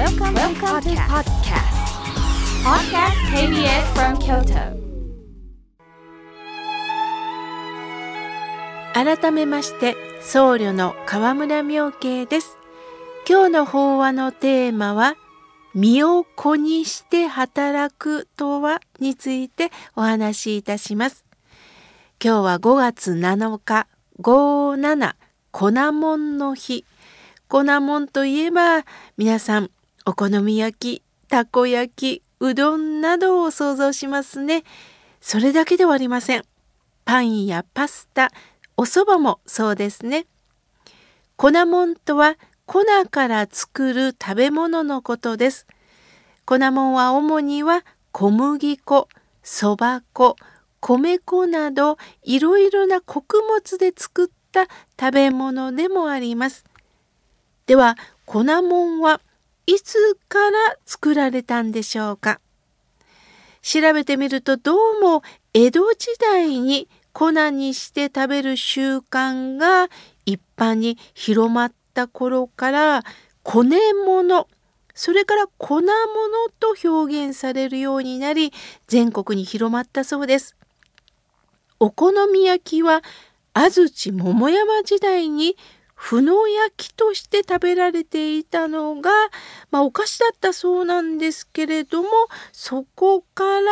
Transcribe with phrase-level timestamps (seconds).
[0.00, 1.76] Welcome, Welcome to podcast.
[2.64, 4.80] Podcast KBS from Kyoto.
[8.94, 12.56] 改めまして僧侶の河村明慶です
[13.28, 15.16] 今日の法話のテーマは
[15.74, 21.26] 身を粉にして働くとはについてお話しいたします
[22.24, 23.86] 今日は5月7日
[24.22, 25.14] 57
[25.50, 26.86] 粉もんの日
[27.48, 28.86] 粉もんといえば
[29.18, 29.70] 皆さん
[30.06, 34.64] お好み焼きたこ焼きうどんなどを想像しますね
[35.20, 36.44] それだけではありません
[37.04, 38.30] パンやパスタ
[38.80, 40.24] お蕎麦もそうですね。
[41.36, 45.66] 粉もんとは粉から作る食べ物のことです。
[46.46, 49.06] 粉もんは主には小麦粉、
[49.42, 50.34] そば粉、
[50.80, 54.66] 米粉などいろいろな穀物で作った
[54.98, 56.64] 食べ物でもあります。
[57.66, 59.20] では粉もんは
[59.70, 62.40] いつから作られたんでしょうか？
[63.62, 65.22] 調べてみるとどうも
[65.54, 69.88] 江戸時代に粉にして食べる習慣が
[70.26, 73.04] 一般に広まった頃から
[73.44, 74.48] 粉物
[74.92, 75.86] それから粉物
[76.58, 78.52] と表現されるようになり
[78.88, 80.56] 全国に広まったそうです。
[81.78, 83.02] お好み焼きは
[83.54, 85.56] 安土桃山時代に
[86.00, 89.10] ふの焼きとして食べられていたのが、
[89.70, 92.08] まあ、お菓子だったそうなんですけれども
[92.52, 93.70] そこから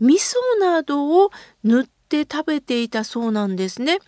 [0.00, 1.30] 味噌などを
[1.62, 4.00] 塗って食べていたそうなんですね。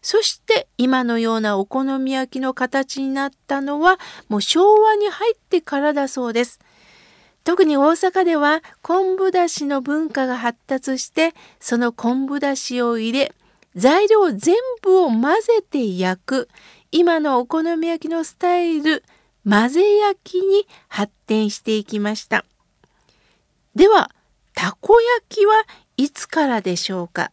[0.00, 3.98] そして今のようなお好み焼きの形になったのは
[4.30, 6.60] もう昭和に入ってからだそうです。
[7.44, 13.34] 特に大阪では昆布だしの文化が発達してその昆布だしを入れ
[13.76, 16.48] 材料全部を混ぜて焼く
[16.90, 19.04] 今のお好み焼きのスタイル
[19.48, 22.44] 混ぜ焼きに発展していきました。
[23.74, 24.10] では
[24.54, 25.64] たこ焼きは
[25.96, 27.30] いつからでしょうか？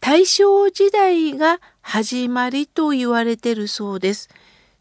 [0.00, 4.28] 大正時代が始まりと言われてるそうです。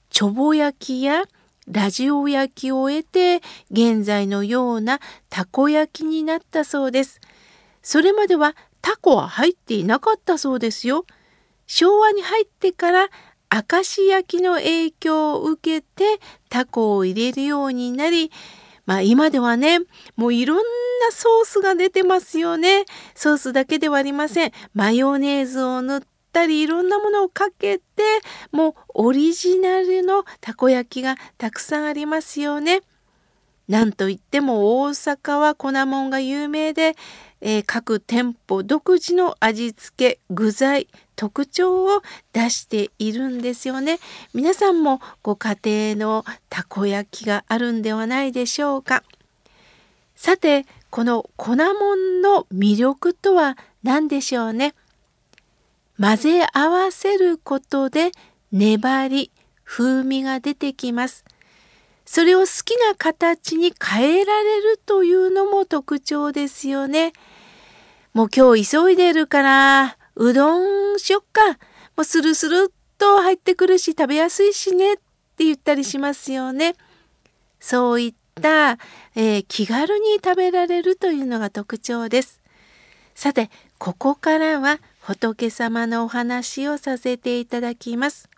[0.10, 1.24] ちょぼ焼きや
[1.68, 5.00] ラジオ焼きを得て現在のような
[5.30, 7.22] たこ焼きになったそうです。
[7.82, 8.56] それまでは
[8.88, 11.06] タコは入っていなかったそうですよ。
[11.66, 13.10] 昭和に入ってから
[13.52, 18.32] 明石焼きの影響を受けてタコを入れるようになり
[18.86, 19.80] まあ今ではね、
[20.16, 20.64] もういろんな
[21.12, 22.86] ソースが出てますよね。
[23.14, 24.54] ソースだけではありません。
[24.74, 27.84] マヨネーズを塗ったりいろんなものをかけて、
[28.54, 32.84] もうオリジナルのたこ焼きがたくさんありますよね。
[33.68, 36.96] なんといっても大阪は粉もんが有名で、
[37.40, 42.02] えー、各店舗独自の味付け具材特徴を
[42.34, 44.00] 出しているんですよね。
[44.34, 45.56] 皆さんもご家
[45.96, 49.04] 庭のたこ焼きがあるんではないでしょうか。
[50.16, 54.74] さてこの粉もんの魅力とは何でしょうね？
[56.00, 58.12] 混ぜ合わせることで
[58.52, 59.32] 粘り
[59.64, 61.24] 風味が出てきます。
[62.08, 67.12] それを好きな形に変えられるというのも特徴ですよね。
[68.14, 71.46] もう今日急いでるから、うどんしよっか。
[71.98, 74.98] もうスルスルっと入ってくるし食べやすいしねっ
[75.36, 76.76] て言ったりしますよね。
[77.60, 78.78] そういった、
[79.16, 82.40] えー、気軽に食べられるというのが特徴です。
[83.16, 88.30] さて、ここからは仏様のお話をさせていただきます。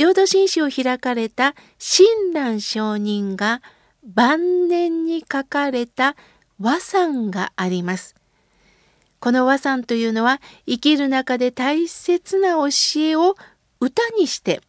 [0.00, 3.60] 浄土真宗を開かれた親鸞上人が
[4.02, 6.16] 晩年に書かれた
[6.58, 8.14] 和算があります。
[9.18, 13.34] この和算というのは生きる中で大切な教えを
[13.78, 14.62] 歌にして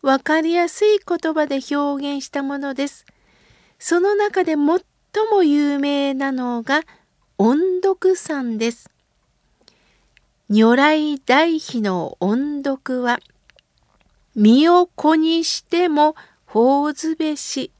[0.00, 3.04] 分かりやすい言葉で表現したものです。
[3.78, 4.56] その中で最
[5.30, 6.80] も有名なのが
[7.36, 8.90] 音読算です。
[10.48, 13.20] 如来大悲の音読は
[14.34, 16.14] 身を子にしても
[16.46, 17.70] 法ずべし。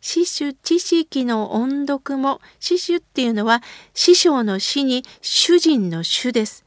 [0.00, 3.62] 死守知識の音読も、死守っていうのは
[3.92, 6.64] 師匠の死に主人の主です。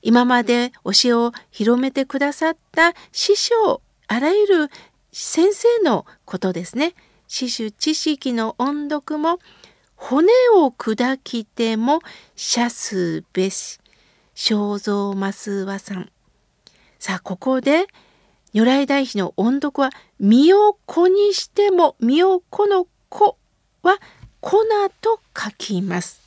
[0.00, 4.70] 今まで教えを広めてくださった師匠、あらゆる
[5.12, 6.94] 先生のことですね。
[7.26, 9.38] 死守知識の音読も、
[9.96, 12.00] 骨を砕きても
[12.36, 13.78] 射すべし。
[14.34, 16.10] 肖像増和さん。
[16.98, 17.86] さあ、ここで、
[18.54, 19.90] 如来大悲の音読は
[20.20, 23.36] 身を粉にしても身を粉の粉
[23.82, 23.98] は
[24.40, 24.64] 粉
[25.00, 26.22] と書きます。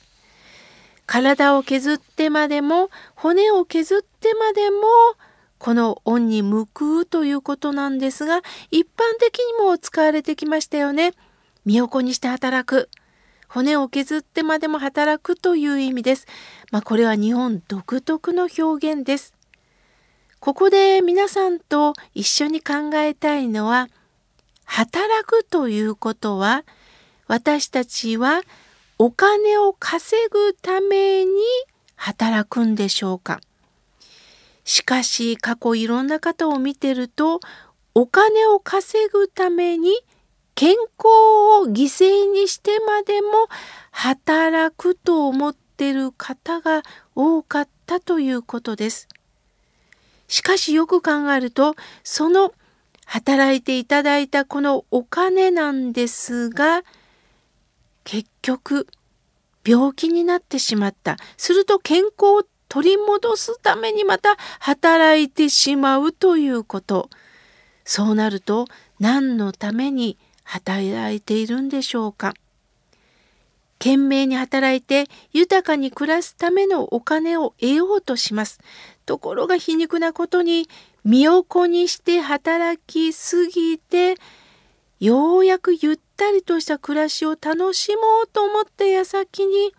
[1.06, 4.78] 体を削ってまでも骨を削ってまでも
[5.58, 8.42] この恩に報うということなんですが、
[8.72, 8.86] 一般
[9.20, 11.14] 的にも使われてきましたよね。
[11.64, 12.90] 身を粉にして働く。
[13.48, 16.28] 骨を削ってまでも働くという意味です。
[16.72, 19.37] まあ、これは日本独特の表現です。
[20.40, 23.90] ここで皆さんと一緒に考えたいのは、
[24.66, 26.64] 働くということは、
[27.28, 28.42] 私たちは
[29.00, 31.32] お金を稼ぐために
[31.96, 33.42] 働くんでしょうか
[34.64, 37.40] しかし過去いろんな方を見てると
[37.94, 39.92] お金を稼ぐために
[40.56, 41.08] 健康
[41.62, 43.28] を犠牲にしてまでも
[43.92, 46.84] 働くと思ってる方が
[47.16, 49.08] 多かったということです。
[50.28, 52.54] しかしよく考えるとその
[53.06, 56.84] 働いていただいたこのお金なんですが
[58.04, 58.88] 結局
[59.68, 61.18] 病気になってしまった。
[61.36, 67.10] すると健康を取り戻すためにまた働いてしまうということ。
[67.84, 68.68] そうなると
[69.00, 72.34] 何のために働いているんでしょうか。
[73.80, 78.60] 懸命に働いて豊かに暮らすためのお金を得ようとします。
[79.06, 80.68] ところが皮肉なことに
[81.04, 84.16] 身を粉にして働きすぎて
[85.00, 89.74] ようやくゆったりとした暮らしを楽しもうと思った矢先に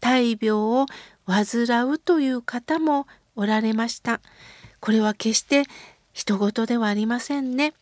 [0.00, 0.86] 大病を
[1.26, 3.06] 患うという方も
[3.36, 4.20] おられました。
[4.80, 5.64] これは決して
[6.12, 7.72] 人事ではありませんね。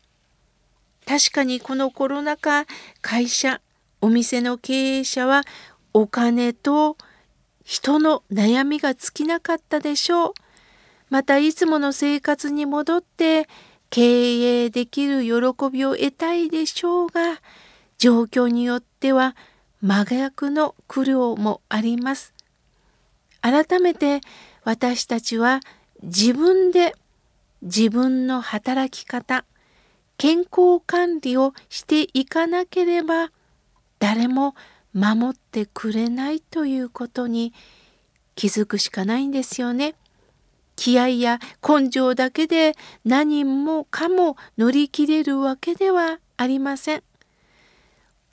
[1.06, 2.66] 確かにこのコロナ禍、
[3.00, 3.60] 会社、
[4.06, 5.42] お店の経営者は
[5.92, 6.96] お金と
[7.64, 10.32] 人の悩みが尽きなかったでしょう。
[11.10, 13.48] またいつもの生活に戻って
[13.90, 17.40] 経営できる喜びを得たいでしょうが、
[17.98, 19.34] 状況によっては
[19.82, 22.32] 真逆の苦労もあります。
[23.40, 24.20] 改めて
[24.62, 25.58] 私たちは
[26.04, 26.94] 自分で
[27.60, 29.44] 自分の働き方
[30.16, 33.32] 健康管理をしていかなければ
[33.98, 34.54] 誰も
[34.92, 37.52] 守ってくれないということに
[38.34, 39.94] 気づくしかないんですよね。
[40.76, 47.02] 気合や根性だけで何もかも乗り切れるわけではありません。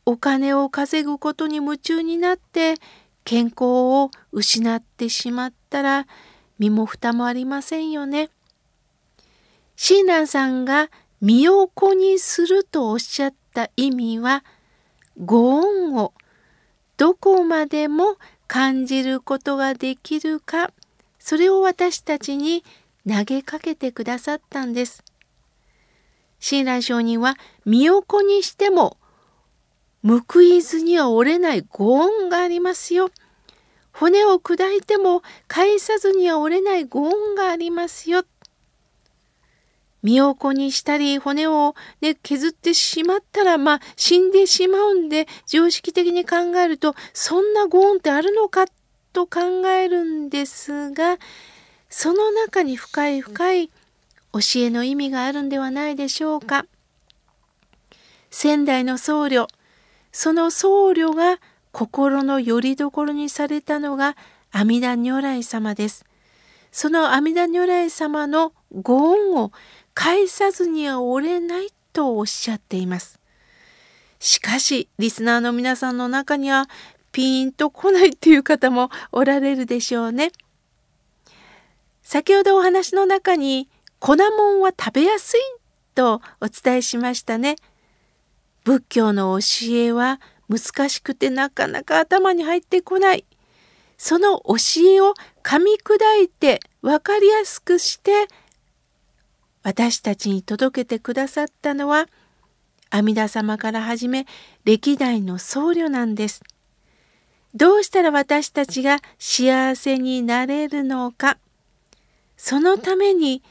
[0.06, 2.76] お金を稼ぐことに夢中になって
[3.24, 6.08] 健康を失ってしまったら
[6.60, 8.30] 身も蓋もありませんよね。
[9.78, 10.90] 親鸞さんが
[11.22, 14.44] 身を粉にするとおっしゃった意味は
[15.18, 16.14] ご恩を
[16.98, 18.18] どこまでも
[18.48, 20.72] 感じることができるか
[21.20, 22.64] それを私たちに
[23.08, 25.04] 投げかけてくださったんです。
[26.40, 28.98] 親鸞上人は身を粉にしても
[30.04, 33.10] 報いずには折れないご恩がありますよ。
[33.94, 38.26] 骨を砕いても返さずには折れないご恩がありますよ。
[40.04, 48.66] 身を粉にしたり骨を、ね、削ってしまったらまあ死んでしまうんで常識的に考えるとそんなご恩ってあるのか
[49.14, 51.18] と考えるんですが
[51.90, 53.68] その中に深い深い
[54.34, 56.66] 教えの意味があるんではないでしょうか。
[58.32, 59.48] 仙台の僧侶
[60.12, 61.40] その僧侶が
[61.72, 64.18] 心の拠り所にされたのが
[64.52, 66.06] 阿弥陀如来様です。
[66.72, 69.52] その阿弥陀如来様のご恩を
[69.94, 73.20] 返さずにはおれないとおっしゃっています。
[74.20, 76.70] しかし、リスナーの皆さんの中には
[77.12, 80.32] ピーンと来ないっていう方もおられるでしょうね。
[82.02, 83.70] 先ほどお話の中に
[84.00, 84.24] 粉も
[84.58, 85.40] んは食べやすい
[85.96, 87.56] とお伝えしましたね。
[88.64, 90.20] 仏教の教えは
[90.50, 93.26] 難しくてなかなか頭に入ってこない。
[93.98, 94.56] その教
[94.90, 98.28] えを噛み砕いて分かりやすくして
[99.64, 102.08] 私たちに届けてくださったのは
[102.90, 104.28] 阿弥陀様からはじめ
[104.66, 106.44] 歴代の僧侶なんです。
[107.56, 111.38] どうしたら私たちが幸せになれるのか
[112.36, 113.44] そのために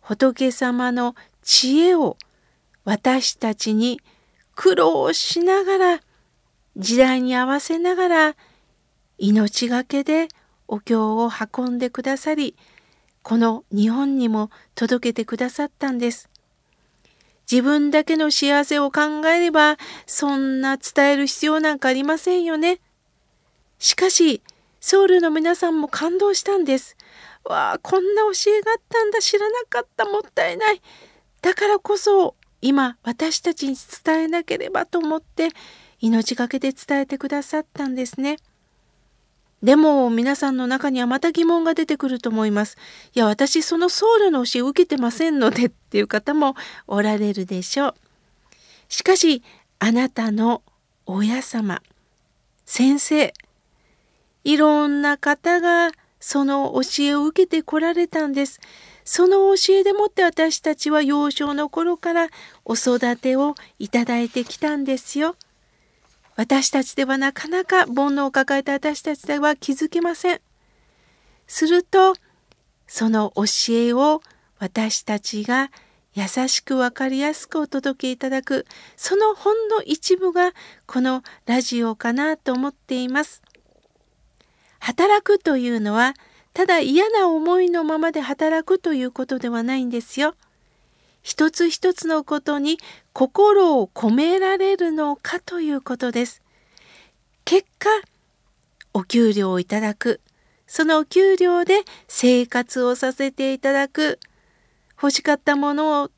[0.00, 2.18] 仏様の知恵を
[2.84, 4.00] 私たちに
[4.54, 6.00] 苦労しながら
[6.76, 8.36] 時代に合わせながら
[9.18, 10.28] 命がけで
[10.68, 12.54] お経を運んでくださり
[13.26, 16.30] この日本にも届けてくださったんです。
[17.50, 22.78] 自分だけの幸せを考えればそんな伝える必要なんかありませんよね。
[23.80, 24.42] しかし
[24.78, 26.96] ソウルの皆さんも感動したんです。
[27.42, 30.80] わあこんな教えがあったんだ知らなかったもったいない。
[31.42, 35.48] だからこそ今私たちに伝えなければと思って
[35.98, 38.36] 命がけで伝えてくださったんですね。
[39.62, 42.76] でも皆さんの中にはまた疑問が出てくると思います。
[43.14, 46.54] いや私その僧侶の教えを受けてませんのでっていう方も
[46.86, 47.94] おられるでしょう。
[48.88, 49.42] しかし
[49.78, 50.62] あなたの
[51.06, 51.82] 親様
[52.64, 53.32] 先生
[54.44, 58.60] いろんな方がその教えを受けてこられたんです。
[59.04, 62.28] その教えでもって私たちは幼少の頃から
[62.64, 65.36] お育てをいただいてきたんですよ。
[66.36, 70.40] 私たちではなかなか煩悩を抱えた私たちでは気づけません。
[71.46, 72.14] すると
[72.86, 74.20] その教えを
[74.58, 75.70] 私たちが
[76.14, 78.66] 優しく分かりやすくお届けいただく
[78.96, 80.52] そのほんの一部が
[80.86, 83.42] このラジオかなと思っています。
[84.78, 86.14] 働くというのは
[86.52, 90.34] ただ嫌な思いのままで働くということではないんですよ。
[91.26, 92.78] 一つ一つのことに
[93.12, 96.40] 心を込められるのかということです。
[97.44, 97.90] 結果
[98.92, 100.20] お給料をいただく。
[100.68, 104.20] そのお給料で生活をさせていただく。
[105.02, 106.10] 欲しかったものを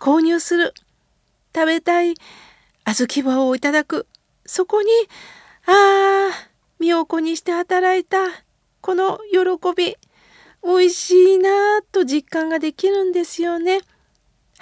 [0.00, 0.74] 購入する。
[1.54, 2.14] 食べたい
[2.84, 4.08] 小豆棒をいただく。
[4.44, 4.88] そこに
[5.66, 8.18] ああ身を粉にして働いた。
[8.80, 9.40] この喜
[9.76, 9.96] び。
[10.64, 13.82] 美味しいなぁと実感ができるんですよね。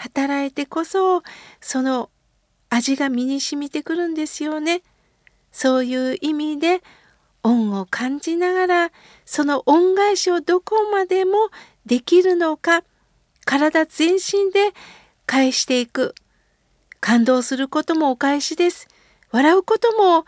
[0.00, 1.22] 働いてこそ
[1.60, 2.08] その
[2.70, 4.80] 味が身に染みてくるんですよね。
[5.52, 6.82] そういう意味で
[7.42, 8.92] 恩を感じながら
[9.26, 11.32] その恩返しをどこまでも
[11.84, 12.82] できるのか
[13.44, 14.72] 体全身で
[15.26, 16.14] 返していく。
[17.00, 18.88] 感動することもお返しです。
[19.30, 20.24] 笑うことも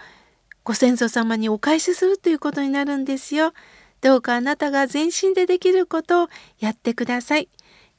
[0.65, 3.55] ご先祖様にお返しするということになるんですよ。
[4.03, 7.49] どうかあなたが全身でできることをやってください。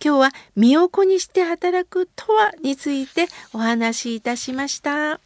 [0.03, 5.21] 今日は身を粉にして働くとはについてお話しいたしました。